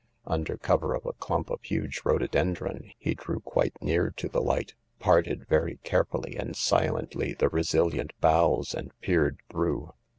Under 0.25 0.57
cover 0.57 0.95
of 0.95 1.05
a 1.05 1.13
clump 1.13 1.51
of 1.51 1.61
huge 1.61 2.01
rhododendron 2.03 2.91
he 2.97 3.13
drew 3.13 3.39
quite 3.39 3.79
near 3.83 4.09
to 4.17 4.27
the 4.27 4.41
light, 4.41 4.73
parted 4.97 5.47
very 5.47 5.77
carefully 5.83 6.35
and 6.35 6.55
silently 6.55 7.35
the 7.35 7.49
resilient 7.49 8.09
boughs 8.19 8.73
and 8.73 8.99
peered 9.01 9.37
through. 9.51 9.93